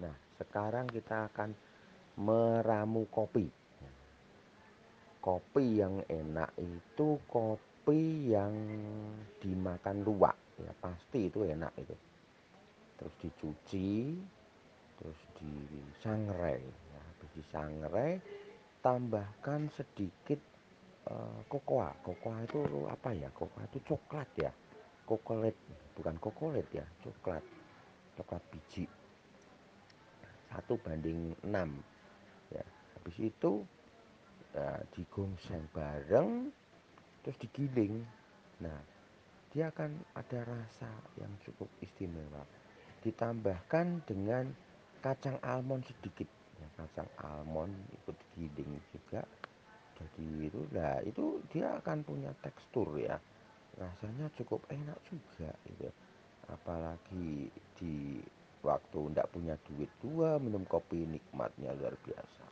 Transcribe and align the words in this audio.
Nah, 0.00 0.16
sekarang 0.40 0.88
kita 0.88 1.28
akan 1.28 1.52
meramu 2.16 3.04
kopi. 3.12 3.44
Kopi 5.20 5.84
yang 5.84 6.00
enak 6.08 6.56
itu 6.56 7.20
kopi 7.28 8.32
yang 8.32 8.56
dimakan 9.36 10.00
luwak, 10.00 10.36
ya 10.56 10.72
pasti 10.80 11.28
itu 11.28 11.44
enak 11.44 11.76
itu. 11.76 11.92
Terus 12.96 13.14
dicuci, 13.20 14.16
terus 14.96 15.20
disangrai, 15.36 16.64
ya, 16.64 17.00
habis 17.04 17.30
disangrai 17.36 18.12
tambahkan 18.80 19.68
sedikit 19.76 20.40
uh, 21.12 21.44
kokoa. 21.52 21.92
Itu 22.48 22.88
apa 22.88 23.12
ya? 23.12 23.28
Kokoa 23.28 23.68
itu 23.68 23.78
coklat 23.84 24.28
ya. 24.40 24.52
Kokolet, 25.04 25.56
bukan 26.00 26.16
kokolet 26.16 26.68
ya, 26.72 26.84
coklat. 27.04 27.44
Coklat 28.16 28.40
biji 28.52 28.88
satu 30.50 30.74
banding 30.82 31.32
6 31.46 31.50
ya 32.50 32.64
habis 32.98 33.16
itu 33.22 33.62
ya, 34.52 34.82
digongseng 34.92 35.64
bareng 35.70 36.50
terus 37.22 37.36
digiling. 37.40 38.02
Nah 38.60 38.78
dia 39.50 39.70
akan 39.70 39.90
ada 40.14 40.46
rasa 40.46 40.90
yang 41.18 41.30
cukup 41.42 41.66
istimewa. 41.82 42.42
Ditambahkan 43.02 44.04
dengan 44.06 44.46
kacang 45.00 45.40
almond 45.42 45.82
sedikit. 45.88 46.28
Ya, 46.60 46.68
kacang 46.76 47.08
almond 47.18 47.72
ikut 48.02 48.16
giling 48.36 48.78
juga. 48.92 49.24
Jadi 49.96 50.48
itu 50.48 50.60
nah 50.72 51.00
itu 51.04 51.40
dia 51.52 51.76
akan 51.80 51.98
punya 52.04 52.30
tekstur 52.40 52.94
ya. 53.00 53.18
Rasanya 53.80 54.28
cukup 54.36 54.60
enak 54.70 54.98
juga 55.08 55.50
gitu. 55.66 55.88
Apalagi 56.50 57.48
di 57.78 58.20
waktu 58.60 59.00
ndak 59.16 59.30
punya 59.32 59.56
duit 59.68 59.88
dua 60.04 60.36
minum 60.42 60.66
kopi 60.68 61.06
nikmatnya 61.08 61.72
luar 61.78 61.96
biasa 62.04 62.50